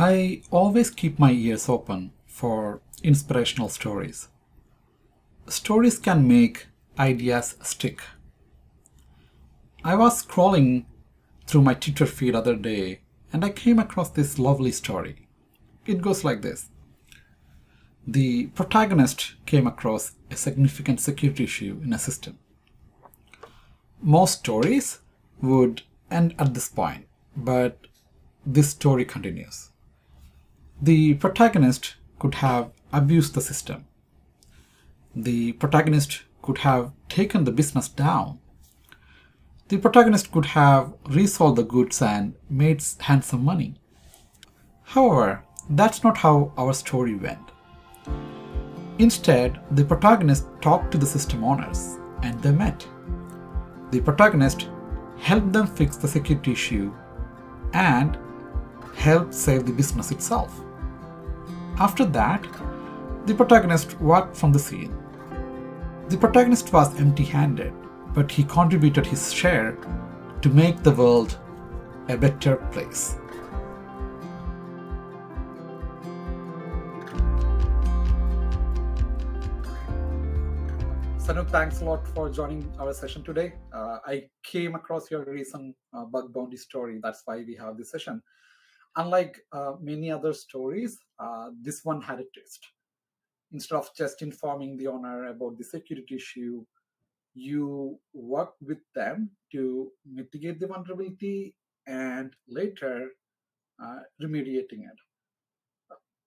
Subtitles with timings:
[0.00, 4.28] I always keep my ears open for inspirational stories.
[5.48, 6.68] Stories can make
[7.00, 8.00] ideas stick.
[9.82, 10.84] I was scrolling
[11.48, 13.00] through my Twitter feed other day
[13.32, 15.26] and I came across this lovely story.
[15.84, 16.68] It goes like this.
[18.06, 22.38] The protagonist came across a significant security issue in a system.
[24.00, 25.00] Most stories
[25.42, 27.88] would end at this point, but
[28.46, 29.72] this story continues.
[30.80, 33.84] The protagonist could have abused the system.
[35.14, 38.38] The protagonist could have taken the business down.
[39.68, 43.74] The protagonist could have resold the goods and made handsome money.
[44.84, 47.50] However, that's not how our story went.
[49.00, 52.86] Instead, the protagonist talked to the system owners and they met.
[53.90, 54.68] The protagonist
[55.18, 56.94] helped them fix the security issue
[57.72, 58.16] and
[58.94, 60.62] helped save the business itself.
[61.80, 62.42] After that,
[63.26, 64.92] the protagonist walked from the scene.
[66.08, 67.72] The protagonist was empty handed,
[68.14, 69.78] but he contributed his share
[70.42, 71.38] to make the world
[72.08, 73.14] a better place.
[81.18, 83.52] Sanu, thanks a lot for joining our session today.
[83.72, 86.98] Uh, I came across your recent uh, bug bounty story.
[87.00, 88.20] That's why we have this session.
[88.96, 92.66] Unlike uh, many other stories, uh, this one had a twist.
[93.52, 96.64] Instead of just informing the owner about the security issue,
[97.34, 101.54] you work with them to mitigate the vulnerability
[101.86, 103.10] and later
[103.82, 104.98] uh, remediating it.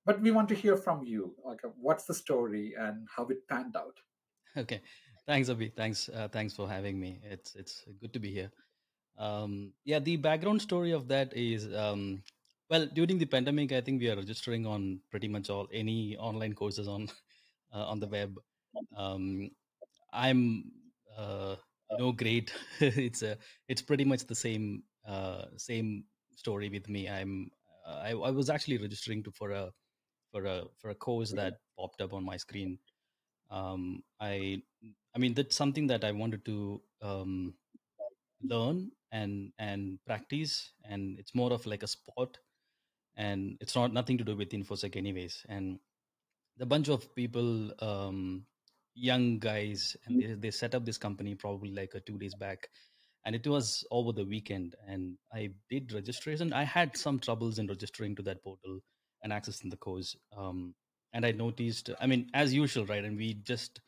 [0.06, 1.36] But we want to hear from you.
[1.46, 3.98] Like, what's the story and how it panned out?
[4.58, 4.82] Okay,
[5.28, 5.72] thanks, Abhi.
[5.76, 7.20] Thanks, uh, thanks for having me.
[7.24, 8.52] It's it's good to be here.
[9.18, 12.24] Um, yeah, the background story of that is um,
[12.72, 13.72] well during the pandemic.
[13.74, 17.10] I think we are registering on pretty much all any online courses on
[17.74, 18.36] uh, on the web.
[18.98, 19.52] Um,
[20.14, 20.72] I'm
[21.18, 21.56] uh,
[22.00, 22.54] no great.
[22.80, 23.38] it's a
[23.68, 26.06] it's pretty much the same uh, same
[26.36, 27.10] story with me.
[27.10, 27.52] I'm
[27.86, 29.72] uh, I, I was actually registering to for a
[30.32, 32.80] for a for a course that popped up on my screen
[33.52, 34.62] um, I
[35.14, 37.54] I mean that's something that I wanted to um,
[38.42, 42.38] learn and and practice, and it's more of like a sport,
[43.16, 45.46] and it's not nothing to do with infosec anyways.
[45.50, 45.80] And
[46.58, 48.46] the bunch of people, um,
[48.94, 52.70] young guys, and they, they set up this company probably like a two days back,
[53.26, 54.76] and it was over the weekend.
[54.88, 56.54] And I did registration.
[56.54, 58.80] I had some troubles in registering to that portal
[59.24, 60.16] and accessing the course.
[60.36, 60.74] Um,
[61.14, 63.04] and I noticed, I mean, as usual, right?
[63.04, 63.82] And we just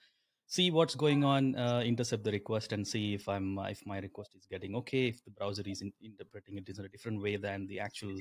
[0.48, 4.36] see what's going on, uh, intercept the request, and see if I'm if my request
[4.36, 7.66] is getting okay, if the browser is in, interpreting it in a different way than
[7.68, 8.16] the actual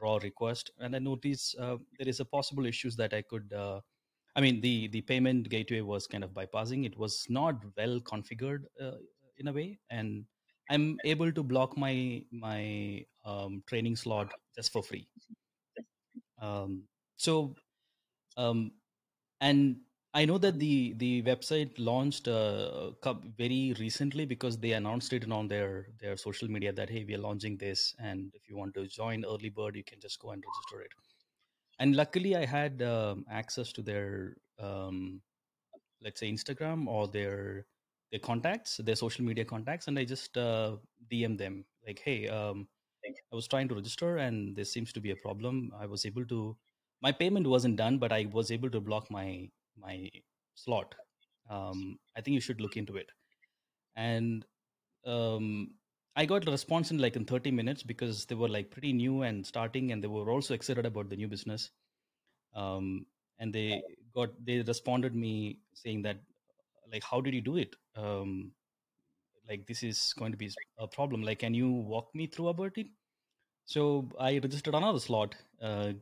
[0.00, 0.70] raw request.
[0.78, 3.52] And I noticed uh, there is a possible issues that I could.
[3.52, 3.80] Uh,
[4.34, 6.86] I mean, the the payment gateway was kind of bypassing.
[6.86, 8.98] It was not well configured uh,
[9.38, 10.24] in a way, and
[10.70, 15.06] I'm able to block my my um, training slot just for free.
[16.40, 16.84] Um,
[17.16, 17.54] so
[18.36, 18.72] um,
[19.40, 19.76] and
[20.14, 22.90] I know that the the website launched uh,
[23.38, 27.18] very recently because they announced it on their their social media that hey we are
[27.26, 30.44] launching this and if you want to join early bird you can just go and
[30.46, 30.92] register it.
[31.78, 35.22] And luckily I had um, access to their um,
[36.02, 37.66] let's say Instagram or their
[38.10, 40.76] their contacts, their social media contacts, and I just uh,
[41.10, 42.68] DM them like hey um,
[43.32, 45.72] I was trying to register and there seems to be a problem.
[45.78, 46.56] I was able to
[47.02, 49.48] my payment wasn't done, but I was able to block my
[49.78, 50.10] my
[50.54, 50.94] slot.
[51.50, 53.10] Um, I think you should look into it.
[53.96, 54.44] And
[55.06, 55.74] um,
[56.16, 59.22] I got a response in like in 30 minutes because they were like pretty new
[59.22, 61.70] and starting, and they were also excited about the new business.
[62.54, 63.06] Um,
[63.38, 63.82] and they
[64.14, 66.18] got they responded me saying that
[66.92, 67.74] like how did you do it?
[67.96, 68.52] Um,
[69.48, 71.22] like this is going to be a problem.
[71.22, 72.86] Like, can you walk me through about it?
[73.64, 75.92] So I registered another slot, uh,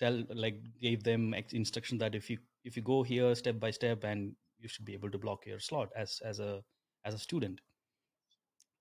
[0.00, 4.04] tell like gave them instruction that if you if you go here step by step
[4.04, 6.62] and you should be able to block your slot as as a
[7.04, 7.60] as a student.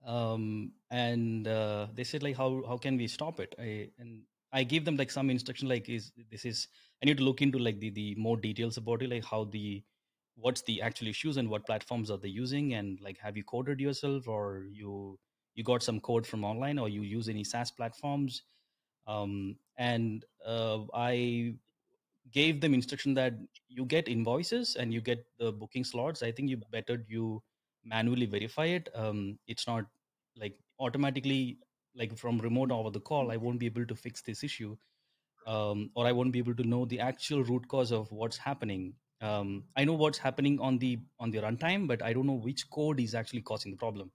[0.06, 3.56] Um and uh, they said like how how can we stop it?
[3.60, 4.22] I and
[4.54, 6.68] i gave them like some instruction like is this is
[7.02, 9.82] i need to look into like the the more details about it like how the
[10.36, 13.80] what's the actual issues and what platforms are they using and like have you coded
[13.80, 15.18] yourself or you
[15.56, 18.44] you got some code from online or you use any saas platforms?
[19.08, 21.54] Um, and uh, i
[22.32, 23.34] gave them instruction that
[23.68, 27.42] you get invoices and you get the booking slots i think you better you
[27.84, 29.86] manually verify it um, it's not
[30.38, 31.58] like automatically
[31.96, 34.76] like from remote over the call i won't be able to fix this issue
[35.48, 38.94] um, or I won't be able to know the actual root cause of what's happening.
[39.22, 42.70] Um, I know what's happening on the on the runtime, but I don't know which
[42.70, 44.12] code is actually causing the problem.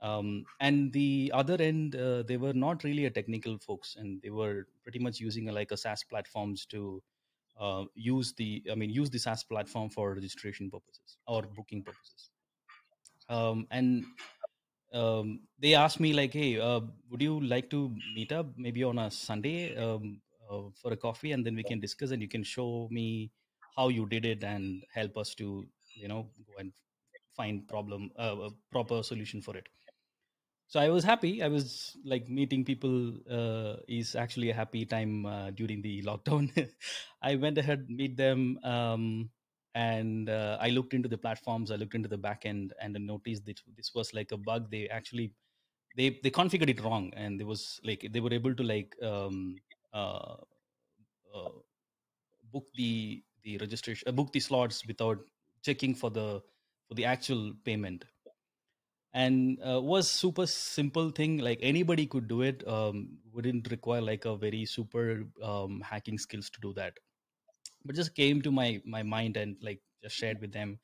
[0.00, 4.30] Um, and the other end, uh, they were not really a technical folks, and they
[4.30, 7.02] were pretty much using a, like a SaaS platforms to
[7.58, 12.30] uh, use the, I mean, use the SaaS platform for registration purposes or booking purposes.
[13.28, 14.04] Um, and
[14.92, 18.98] um, they asked me like, "Hey, uh, would you like to meet up maybe on
[18.98, 22.42] a Sunday um, uh, for a coffee, and then we can discuss, and you can
[22.42, 23.32] show me
[23.76, 26.72] how you did it and help us to, you know, go and
[27.36, 29.68] find problem uh, a proper solution for it."
[30.68, 31.42] So I was happy.
[31.42, 36.50] I was like meeting people uh, is actually a happy time uh, during the lockdown.
[37.22, 38.58] I went ahead meet them.
[38.64, 39.30] Um,
[39.74, 43.44] and uh, i looked into the platforms i looked into the backend and I noticed
[43.44, 45.34] that this was like a bug they actually
[45.96, 49.56] they they configured it wrong and there was like they were able to like um,
[49.92, 50.36] uh,
[51.34, 51.50] uh,
[52.52, 55.18] book the the registration uh, book the slots without
[55.62, 56.42] checking for the
[56.88, 58.04] for the actual payment
[59.22, 62.98] and uh, was super simple thing like anybody could do it um,
[63.32, 66.94] wouldn't require like a very super um, hacking skills to do that.
[67.84, 70.78] But just came to my my mind and like just shared with them.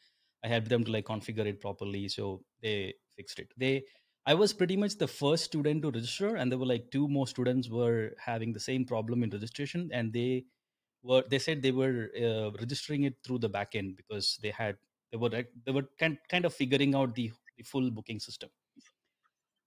[0.45, 3.53] I helped them to like configure it properly so they fixed it.
[3.57, 3.85] They
[4.27, 7.27] i was pretty much the first student to register and there were like two more
[7.27, 10.45] students were having the same problem in registration and they
[11.03, 14.77] were they said they were uh, registering it through the backend because they had
[15.13, 18.51] they were they were kind, kind of figuring out the, the full booking system.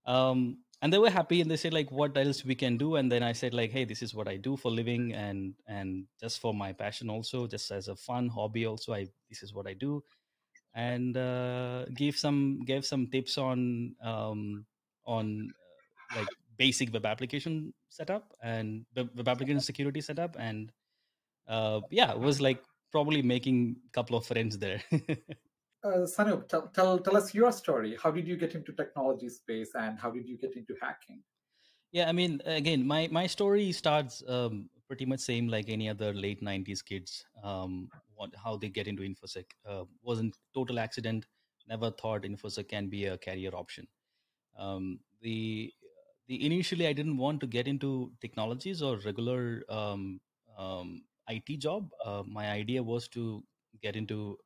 [0.05, 2.95] Um, and they were happy and they said like what else we can do?
[2.95, 6.05] And then i said like hey this is what i do for living and and
[6.19, 9.67] just for my passion also just as a fun hobby also i this is what
[9.67, 10.03] i do.
[10.75, 14.65] And uh, gave some gave some tips on um,
[15.05, 15.49] on
[16.13, 20.71] uh, like basic web application setup and web application security setup and
[21.47, 24.81] uh, yeah it was like probably making a couple of friends there
[25.83, 27.97] uh, tell, tell, tell us your story.
[28.01, 31.21] How did you get into technology space and how did you get into hacking?
[31.91, 36.13] Yeah, I mean, again, my, my story starts um, pretty much same like any other
[36.13, 37.25] late 90s kids.
[37.43, 41.25] Um, what, how they get into InfoSec uh, wasn't total accident.
[41.67, 43.87] Never thought InfoSec can be a career option.
[44.57, 45.71] Um, the
[46.27, 50.19] the initially I didn't want to get into technologies or regular um,
[50.57, 51.89] um, IT job.
[52.03, 53.43] Uh, my idea was to
[53.81, 54.37] get into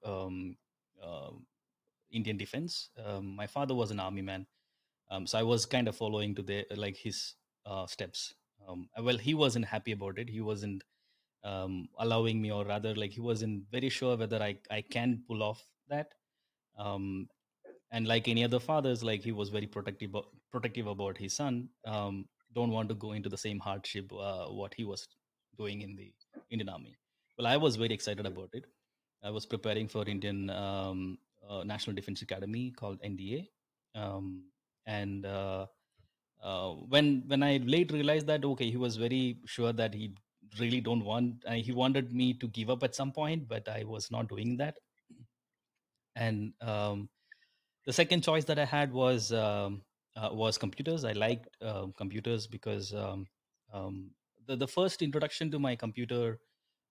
[1.04, 1.46] um,
[2.12, 2.90] Indian defense.
[3.04, 4.46] Um, my father was an army man,
[5.10, 8.34] um, so I was kind of following to the like his uh, steps.
[8.68, 10.30] Um, well, he wasn't happy about it.
[10.30, 10.84] He wasn't
[11.44, 15.64] allowing me, or rather, like he wasn't very sure whether I I can pull off
[15.90, 16.14] that.
[17.94, 20.12] And like any other fathers, like he was very protective
[20.52, 21.70] protective about his son.
[22.54, 25.08] Don't want to go into the same hardship uh, what he was
[25.58, 26.14] doing in the
[26.50, 26.96] Indian Army.
[27.38, 28.66] Well, I was very excited about it.
[29.24, 33.50] I was preparing for Indian um, uh, National Defense Academy called NDA,
[33.96, 34.46] um,
[34.86, 35.68] and uh,
[36.44, 40.16] uh, when when I late realized that okay, he was very sure that he
[40.60, 41.44] really don't want.
[41.48, 44.58] Uh, he wanted me to give up at some point, but I was not doing
[44.58, 44.78] that.
[46.16, 47.10] And um,
[47.86, 49.82] the second choice that I had was um,
[50.16, 51.06] uh, was computers.
[51.06, 53.28] I liked uh, computers because um,
[53.74, 54.12] um,
[54.48, 56.40] the the first introduction to my computer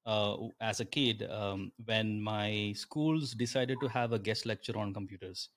[0.07, 4.95] uh, as a kid um, when my schools decided to have a guest lecture on
[4.95, 5.49] computers,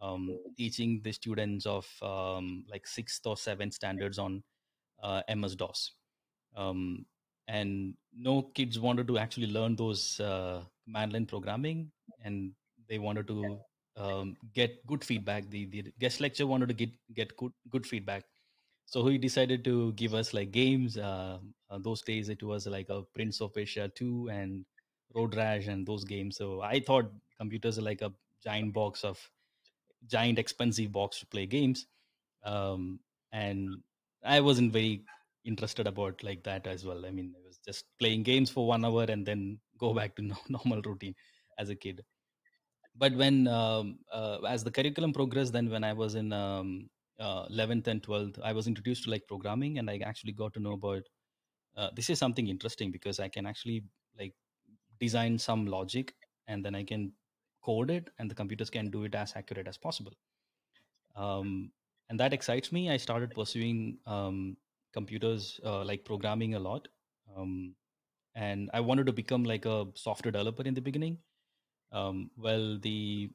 [0.00, 4.42] um, teaching the students of um, like sixth or seventh standards on
[5.02, 5.92] uh, MS DOS.
[6.56, 7.06] Um,
[7.46, 11.90] and no kids wanted to actually learn those uh, command line programming,
[12.22, 12.52] and
[12.88, 13.58] they wanted to
[13.96, 15.48] um, get good feedback.
[15.48, 18.24] The, the guest lecture wanted to get get good good feedback
[18.88, 21.38] so he decided to give us like games uh,
[21.70, 24.64] uh, those days it was like a prince of persia 2 and
[25.14, 26.36] road rash and those games.
[26.36, 29.18] So i thought computers are like a giant box of
[30.06, 31.86] giant expensive box to play games.
[32.44, 33.00] Um,
[33.32, 33.76] and
[34.24, 35.02] i wasn't very
[35.44, 37.04] interested about like that as well.
[37.04, 40.22] I mean i was just playing games for one hour and then go back to
[40.48, 41.14] normal routine
[41.58, 42.04] as a kid.
[42.96, 46.88] But when um, uh, as the curriculum progressed then when i was in um,
[47.20, 50.60] uh, 11th and 12th i was introduced to like programming and i actually got to
[50.60, 51.02] know about
[51.76, 53.84] uh, this is something interesting because i can actually
[54.18, 54.34] like
[55.00, 56.14] design some logic
[56.46, 57.12] and then i can
[57.68, 60.12] code it and the computers can do it as accurate as possible.
[61.16, 61.70] Um,
[62.08, 62.90] and that excites me.
[62.90, 64.56] I started pursuing um,
[64.94, 66.88] computers uh, like programming a lot
[67.36, 67.74] um,
[68.34, 71.18] and i wanted to become like a software developer in the beginning.
[71.92, 73.30] Um, well the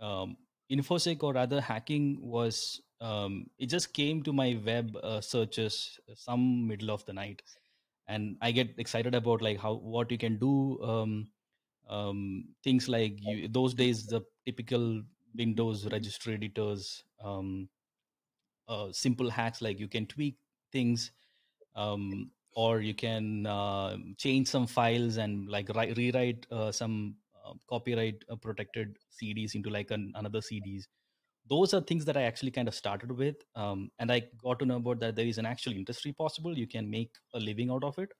[0.00, 0.36] um,
[0.70, 6.66] infosec or rather hacking was um, it just came to my web uh, searches some
[6.66, 7.42] middle of the night.
[8.08, 11.28] And i get excited about like how what you can do um,
[11.88, 15.02] um, things like you, those days the typical
[15.36, 17.68] windows registry editors um,
[18.68, 20.36] uh, simple hacks like you can tweak
[20.72, 21.10] things
[21.76, 27.52] um, or you can uh, change some files and like write, rewrite uh, some uh,
[27.68, 30.84] copyright uh, protected cds into like an, another cds
[31.48, 34.66] those are things that i actually kind of started with um, and i got to
[34.66, 37.84] know about that there is an actual industry possible you can make a living out
[37.84, 38.10] of it.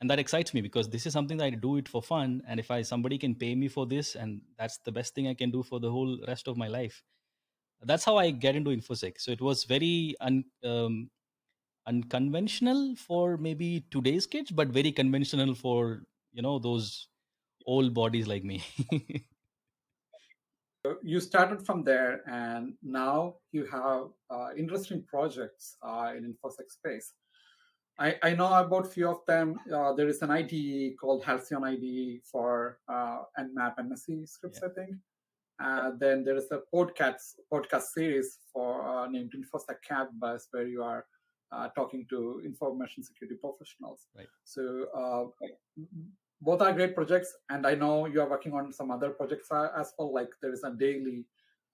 [0.00, 2.60] And that excites me because this is something that i do it for fun and
[2.60, 5.50] if i somebody can pay me for this and that's the best thing i can
[5.50, 7.02] do for the whole rest of my life
[7.82, 9.14] that's how i get into infosec.
[9.18, 11.10] So it was very un, um,
[11.86, 16.02] unconventional for maybe today's kids but very conventional for
[16.32, 17.08] you know those
[17.66, 18.64] old bodies like me
[21.02, 27.12] you started from there and now you have uh, interesting projects uh, in infosec space
[27.98, 29.58] I, I know about few of them.
[29.72, 34.68] Uh, there is an IDE called Halcyon IDE for uh, Nmap NSE scripts, yeah.
[34.68, 34.96] I think.
[35.58, 40.82] Uh, then there is a podcast podcast series for uh, named InfoSec Campus, where you
[40.82, 41.06] are
[41.50, 44.08] uh, talking to information security professionals.
[44.14, 44.26] Right.
[44.44, 45.46] So uh,
[46.40, 49.92] both are great projects, and I know you are working on some other projects as
[49.98, 50.12] well.
[50.12, 51.24] Like there is a daily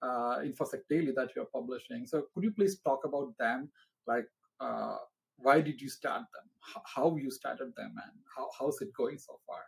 [0.01, 2.05] uh, InfoSec daily that you are publishing.
[2.05, 3.69] So could you please talk about them?
[4.07, 4.27] Like
[4.59, 4.97] uh,
[5.37, 6.49] why did you start them?
[6.85, 9.63] How you started them, and how how's it going so far?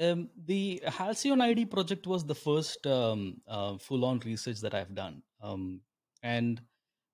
[0.00, 5.22] Um, the Halcyon ID project was the first um, uh, full-on research that I've done,
[5.42, 5.82] um,
[6.22, 6.60] and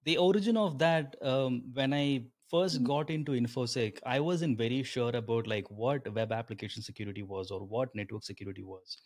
[0.04, 2.86] the origin of that um, when I first mm-hmm.
[2.86, 7.60] got into infosec i wasn't very sure about like what web application security was or
[7.60, 8.98] what network security was.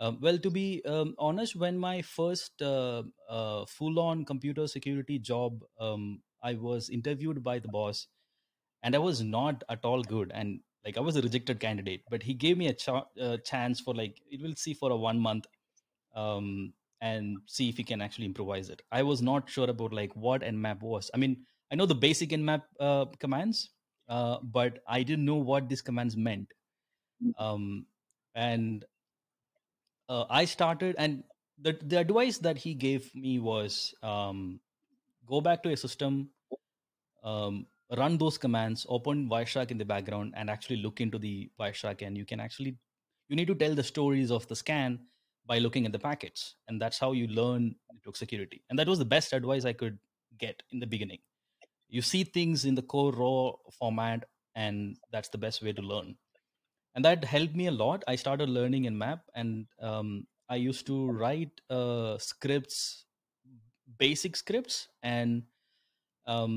[0.00, 5.18] Um, well to be um, honest when my first uh, uh, full on computer security
[5.18, 8.08] job um, i was interviewed by the boss
[8.82, 12.22] and i was not at all good and like i was a rejected candidate but
[12.22, 12.88] he gave me a, ch-
[13.20, 15.46] a chance for like it will see for a one month
[16.14, 18.80] um, and see if he can actually improvise it.
[18.92, 21.10] I was not sure about like what nmap was.
[21.12, 23.70] I mean I know the basic nmap uh, commands,
[24.06, 26.52] uh, but I didn't know what these commands meant.
[27.24, 27.32] Mm.
[27.42, 27.86] Um,
[28.34, 28.84] and
[30.08, 31.24] uh, I started, and
[31.58, 34.60] the the advice that he gave me was um,
[35.26, 36.28] go back to a system,
[37.24, 42.02] um, run those commands, open Wireshark in the background, and actually look into the Wireshark,
[42.02, 42.76] and you can actually
[43.28, 44.98] you need to tell the stories of the scan
[45.46, 48.62] by looking at the packets, and that's how you learn network security.
[48.68, 49.98] And that was the best advice I could
[50.38, 51.20] get in the beginning
[51.92, 54.24] you see things in the core raw format
[54.56, 56.16] and that's the best way to learn.
[56.94, 58.02] And that helped me a lot.
[58.08, 63.04] I started learning nmap and um, i used to write uh, scripts
[63.98, 65.42] basic scripts and
[66.26, 66.54] um,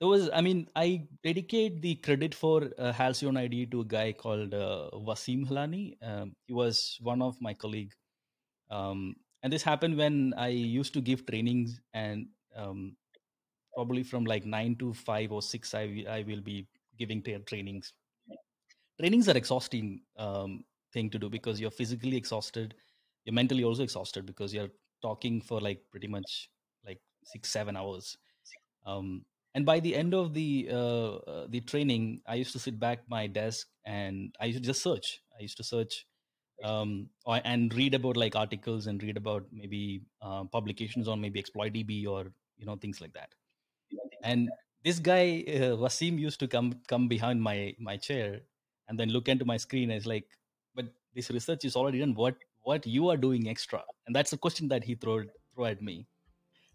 [0.00, 0.86] there was i mean i
[1.24, 5.84] dedicate the credit for uh, halcyon ide to a guy called uh, wasim halani.
[6.02, 7.92] Um, he was one of my colleague.
[8.70, 12.96] Um, and this happened when i used to give trainings and um,
[13.76, 16.66] probably from like 9 to 5 or 6 i, I will be
[16.98, 17.92] giving trainings.
[18.98, 22.74] Trainings are exhausting um, thing to do because you're physically exhausted
[23.26, 24.70] you're mentally also exhausted because you're
[25.02, 26.48] talking for like pretty much
[26.86, 28.16] like six seven hours.
[28.86, 32.78] Um, and by the end of the uh, uh, the training i used to sit
[32.78, 35.20] back my desk and i used to just search.
[35.38, 36.06] I used to search
[36.64, 41.74] um, and read about like articles and read about maybe uh, publications on maybe exploit
[41.74, 43.30] DB or you know things like that
[44.22, 44.50] and
[44.84, 48.40] this guy uh, Wasim used to come come behind my my chair
[48.88, 50.26] and then look into my screen and it's like,
[50.74, 52.14] but this research is already done.
[52.14, 53.82] What what you are doing extra?
[54.06, 56.06] And that's a question that he throw throw at me,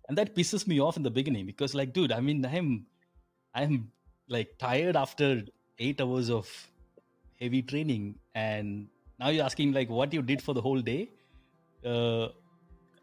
[0.08, 2.86] and that pisses me off in the beginning because like, dude, I mean, I'm
[3.54, 3.92] I'm
[4.28, 5.44] like tired after
[5.80, 6.50] eight hours of
[7.40, 8.88] heavy training, and
[9.20, 11.10] now you're asking like what you did for the whole day.
[11.86, 12.30] Uh,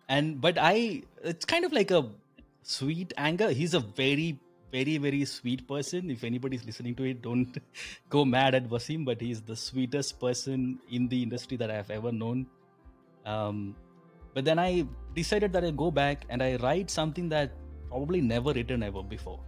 [0.08, 2.08] and but I, it's kind of like a
[2.68, 3.50] sweet anger.
[3.50, 4.38] He's a very,
[4.70, 6.10] very, very sweet person.
[6.10, 7.56] If anybody's listening to it, don't
[8.10, 12.12] go mad at Wasim, but he's the sweetest person in the industry that I've ever
[12.12, 12.46] known.
[13.24, 13.74] Um,
[14.34, 17.52] but then I decided that I go back and I write something that
[17.88, 19.40] probably never written ever before.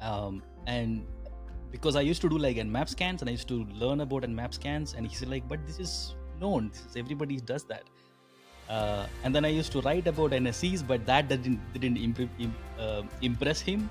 [0.00, 1.06] Um, and
[1.70, 4.54] because I used to do like Nmap scans and I used to learn about Nmap
[4.54, 6.68] scans, and he said like, but this is known.
[6.68, 7.84] This is, everybody does that.
[8.68, 12.30] Uh, and then I used to write about NSEs, but that didn't didn't imp-
[12.78, 13.88] uh, impress him,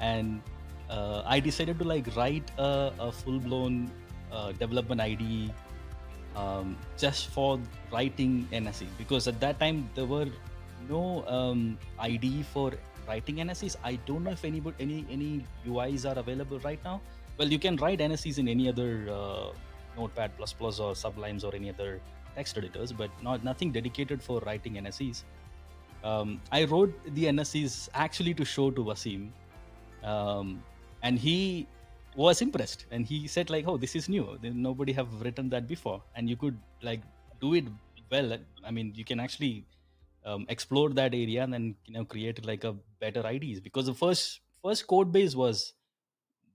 [0.00, 0.40] and
[0.88, 3.90] uh, I decided to like write a, a full blown
[4.30, 5.50] uh, development ID
[6.36, 7.58] um, just for
[7.90, 10.30] writing NSE because at that time there were
[10.88, 12.72] no um, IDE for
[13.08, 13.74] writing NSEs.
[13.82, 17.00] I don't know if any any any UIs are available right now,
[17.38, 19.52] well, you can write NSEs in any other uh,
[19.96, 22.00] Notepad++ or Sublimes or any other
[22.38, 25.24] text editors, but not nothing dedicated for writing NSEs.
[26.04, 29.30] Um, I wrote the NSEs actually to show to Wasim,
[30.04, 30.62] um,
[31.02, 31.66] and he
[32.18, 32.84] was impressed.
[32.90, 34.38] And he said like oh this is new.
[34.42, 36.02] Nobody have written that before.
[36.14, 37.02] And you could like
[37.40, 37.64] do it
[38.10, 38.36] well.
[38.64, 39.64] I mean you can actually
[40.24, 43.94] um, explore that area and then you know create like a better IDs because the
[43.94, 45.72] first first code base was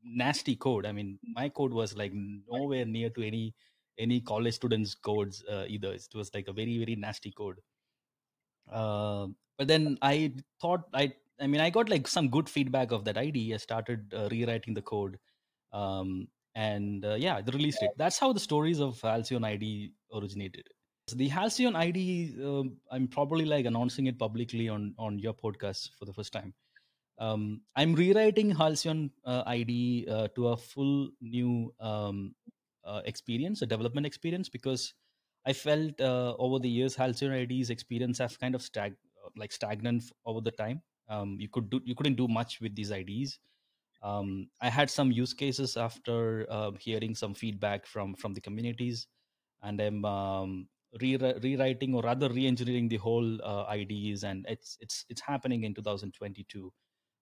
[0.03, 0.85] nasty code.
[0.85, 3.53] I mean my code was like nowhere near to any
[3.97, 5.93] any college students codes uh, either.
[5.93, 7.59] It was like a very very nasty code.
[8.71, 13.03] Uh, but then i thought i i mean i got like some good feedback of
[13.05, 15.17] that id i started uh, rewriting the code.
[15.71, 20.67] Um, and uh, yeah the release date that's how the stories of halcyon id originated.
[21.07, 25.89] So the halcyon id um, i'm probably like announcing it publicly on on your podcast
[25.97, 26.53] for the first time.
[27.19, 32.35] Um, i'm rewriting halcyon uh, id uh, to a full new um,
[32.85, 34.93] uh, experience a development experience because
[35.45, 39.51] i felt uh, over the years halcyon id's experience have kind of stag uh, like
[39.51, 40.81] stagnant over the time.
[41.09, 43.39] Um, you could do you couldn't do much with these ids
[44.01, 49.07] um, i had some use cases after uh, hearing some feedback from from the communities
[49.63, 50.67] and i'm um,
[51.01, 55.73] re- rewriting or rather re-engineering the whole uh, ids and it's it's it's happening in
[55.73, 56.71] 2022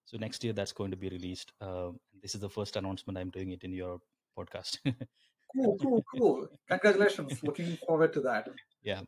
[0.04, 1.90] so next year that's going to be released uh,
[2.22, 3.98] this is the first announcement i'm doing it in your
[4.38, 4.78] podcast
[5.54, 6.48] cool cool cool.
[6.68, 7.42] Congratulations.
[7.42, 8.48] Looking forward to that.
[8.82, 9.02] Yeah.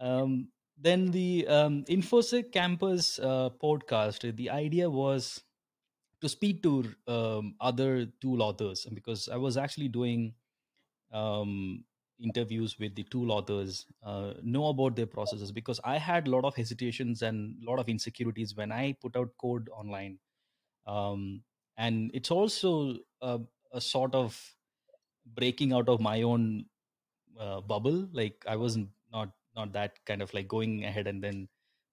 [0.00, 0.48] Um,
[0.78, 5.42] then the um, infosec campus uh, podcast the idea was
[6.20, 10.34] to speak to um, other tool authors because I was actually doing
[11.12, 11.84] um,
[12.22, 16.44] interviews with the tool authors, uh, know about their processes because I had a lot
[16.44, 20.18] of hesitations and a lot of insecurities when I put out code online.
[20.86, 21.42] Um,
[21.76, 23.40] and it's also a,
[23.72, 24.38] a, sort of
[25.26, 26.66] breaking out of my own
[27.38, 28.08] uh, bubble.
[28.12, 31.48] Like I wasn't not not that kind of like going ahead and then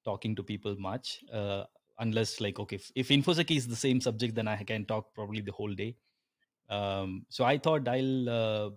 [0.05, 1.19] talking to people much.
[1.31, 1.65] Uh,
[1.99, 5.41] unless like okay if, if infosec is the same subject then i can talk probably
[5.41, 5.95] the whole day
[6.69, 8.69] um, so i thought i'll uh,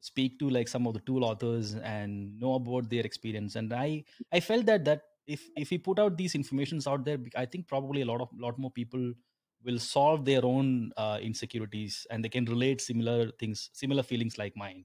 [0.00, 4.02] speak to like some of the tool authors and know about their experience and i
[4.32, 7.66] i felt that that if if we put out these informations out there i think
[7.66, 9.12] probably a lot of lot more people
[9.64, 14.56] will solve their own uh, insecurities and they can relate similar things similar feelings like
[14.56, 14.84] mine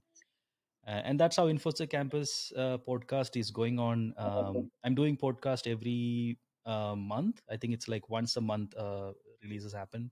[0.86, 5.66] uh, and that's how infosec campus uh, podcast is going on um, i'm doing podcast
[5.70, 7.42] every uh, month.
[7.50, 9.12] I think it's like once a month uh,
[9.42, 10.10] releases happen.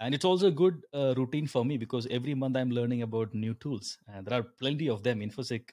[0.00, 3.34] And it's also a good uh, routine for me because every month I'm learning about
[3.34, 3.98] new tools.
[4.06, 5.20] And there are plenty of them.
[5.20, 5.70] Infosec,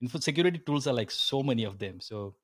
[0.00, 2.00] info security tools are like so many of them.
[2.00, 2.36] So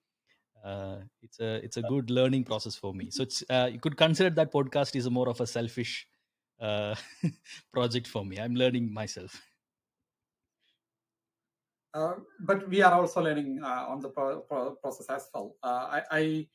[0.64, 3.11] uh, it's a it's a good learning process for me.
[3.11, 6.07] So it's uh, you could consider that podcast is more of a selfish
[6.61, 6.94] uh,
[7.72, 8.38] project for me.
[8.38, 9.40] I'm learning myself.
[11.94, 15.57] Uh, but we are also learning uh, on the pro- pro- process as well.
[15.62, 16.46] Uh, I, I,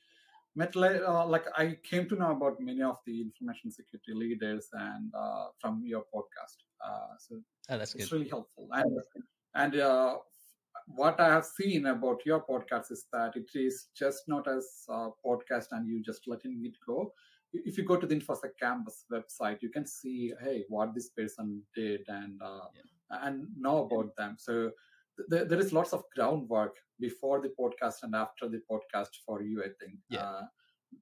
[0.55, 5.13] met uh, like I came to know about many of the information security leaders and
[5.13, 6.57] uh, from your podcast.
[6.83, 7.35] Uh, so
[7.69, 8.15] oh, that's it's good.
[8.15, 8.67] really helpful.
[8.71, 8.99] And
[9.53, 10.17] and uh,
[10.95, 15.09] what I have seen about your podcast is that it is just not as a
[15.25, 17.11] podcast and you just letting it go.
[17.53, 21.61] If you go to the InfoSec Campus website, you can see, hey, what this person
[21.75, 23.27] did and uh, yeah.
[23.27, 24.35] and know about them.
[24.37, 24.71] So
[25.29, 29.61] th- there is lots of groundwork before the podcast and after the podcast for you
[29.63, 30.19] i think yeah.
[30.19, 30.41] Uh,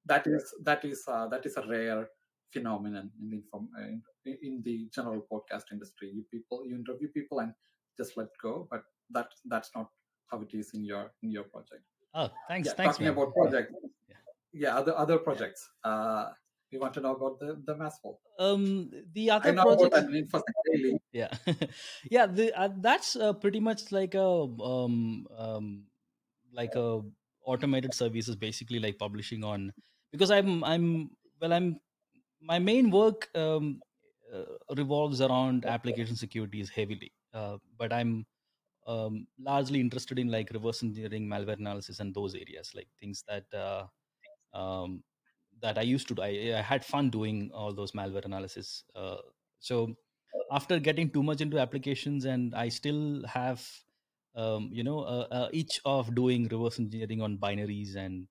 [0.06, 2.08] that is that is uh, that is a rare
[2.52, 3.86] phenomenon in the inform, uh,
[4.26, 7.54] in, in, the general podcast industry you people you interview people and
[7.98, 9.90] just let go but that that's not
[10.32, 13.14] how it is in your in your project oh thanks yeah, thanks talking man.
[13.14, 13.74] about projects
[14.10, 14.16] yeah.
[14.54, 16.30] yeah other other projects uh
[16.72, 18.00] you want to know about the the mass
[18.38, 19.96] Um, the other project.
[21.14, 21.32] Yeah,
[22.12, 22.26] yeah.
[22.26, 25.84] The, uh, that's uh, pretty much like a um, um,
[26.54, 27.02] like a
[27.46, 29.72] automated services, basically like publishing on.
[30.12, 31.80] Because I'm I'm well, I'm
[32.42, 33.82] my main work um,
[34.34, 38.26] uh, revolves around application securities heavily, uh, but I'm
[38.86, 43.46] um, largely interested in like reverse engineering, malware analysis, and those areas, like things that
[43.54, 43.88] uh,
[44.54, 45.04] um,
[45.62, 46.22] that I used to do.
[46.22, 48.84] I, I had fun doing all those malware analysis.
[48.96, 49.18] Uh,
[49.60, 49.96] so
[50.52, 53.68] after getting too much into applications, and I still have,
[54.36, 58.28] um, you know, uh, each of doing reverse engineering on binaries and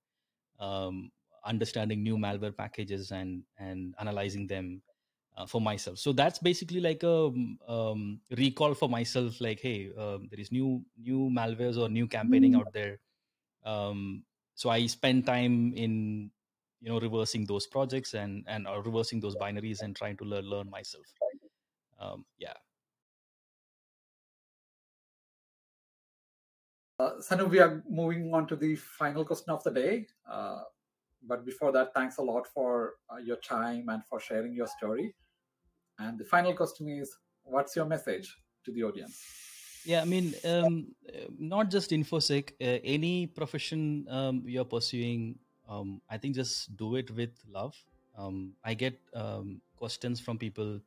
[0.58, 1.10] um,
[1.44, 4.82] understanding new malware packages and and analyzing them
[5.37, 5.99] uh, for myself.
[5.99, 7.33] So that's basically like a
[7.68, 9.40] um, recall for myself.
[9.40, 12.99] Like, hey, um, there is new new malwares or new campaigning out there.
[13.64, 16.31] Um, so I spend time in
[16.81, 20.44] you know reversing those projects and and uh, reversing those binaries and trying to learn,
[20.44, 21.07] learn myself
[21.99, 22.53] um, yeah
[27.01, 30.07] Uh, Sanu, we are moving on to the final question of the day.
[30.31, 30.62] Uh,
[31.27, 35.12] but before that, thanks a lot for uh, your time and for sharing your story.
[35.98, 39.22] And the final question is what's your message to the audience?
[39.85, 42.52] Yeah, I mean, um, uh, not just infosec.
[42.61, 47.76] Uh, any profession um, you're pursuing, um, I think just do it with love.
[48.16, 50.80] Um, I get um, questions from people.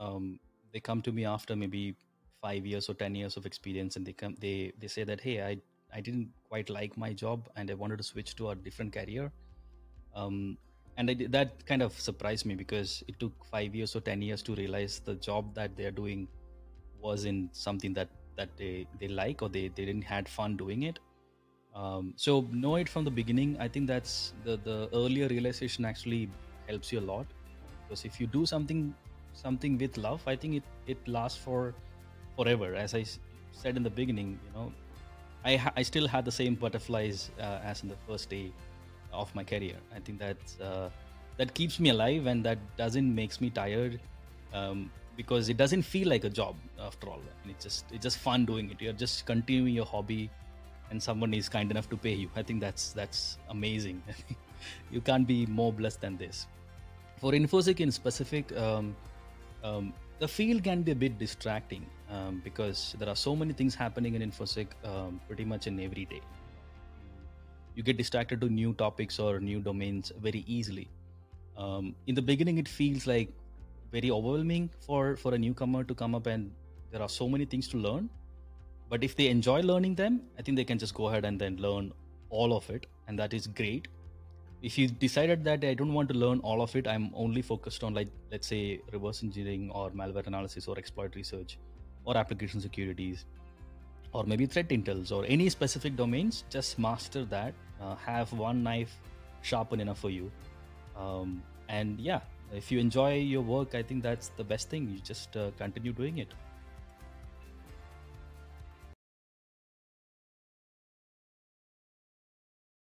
[0.00, 0.40] Um,
[0.72, 1.94] they come to me after maybe
[2.42, 5.42] five years or ten years of experience, and they come, they they say that, hey,
[5.42, 5.58] I
[5.94, 9.32] I didn't quite like my job, and I wanted to switch to a different career.
[10.14, 10.58] Um,
[10.96, 14.42] and I, that kind of surprised me because it took five years or ten years
[14.42, 16.28] to realize the job that they're doing
[17.00, 20.98] wasn't something that that they they like or they they didn't had fun doing it.
[21.74, 23.56] Um, so know it from the beginning.
[23.60, 26.30] I think that's the the earlier realization actually
[26.68, 27.26] helps you a lot.
[27.82, 28.94] Because if you do something
[29.36, 31.74] something with love i think it it lasts for
[32.36, 32.74] forever.
[32.74, 33.04] As i
[33.52, 34.72] said in the beginning you know
[35.44, 38.52] i i still had the same butterflies uh, as in the first day
[39.16, 39.76] of my career.
[39.94, 40.88] I think that uh,
[41.36, 44.00] that keeps me alive and that doesn't makes me tired
[44.52, 47.22] um, because it doesn't feel like a job after all.
[47.42, 48.80] And it's just it's just fun doing it.
[48.80, 50.30] You're just continuing your hobby
[50.90, 52.30] and someone is kind enough to pay you.
[52.36, 54.02] I think that's that's amazing.
[54.90, 56.46] You can't be more blessed than this.
[57.18, 58.96] For infosec in specific um,
[59.62, 63.74] um, the field can be a bit distracting um, because there are so many things
[63.74, 66.20] happening in infosec um, pretty much in every day
[67.76, 70.88] you get distracted to new topics or new domains very easily.
[71.56, 73.28] Um, in the beginning it feels like
[73.92, 76.50] very overwhelming for for a newcomer to come up and
[76.90, 78.08] there are so many things to learn.
[78.88, 81.56] But if they enjoy learning them i think they can just go ahead and then
[81.66, 81.92] learn
[82.30, 83.88] all of it and that is great.
[84.62, 87.84] If you decided that i don't want to learn all of it i'm only focused
[87.88, 91.58] on like let's say reverse engineering or malware analysis or exploit research
[92.04, 93.26] or application securities
[94.12, 98.96] or maybe threat intels or any specific domains just master that uh, have one knife
[99.42, 100.30] sharpen enough for you.
[100.96, 102.20] Um, and yeah
[102.52, 104.88] if you enjoy your work i think that's the best thing.
[104.88, 106.28] You just uh, continue doing it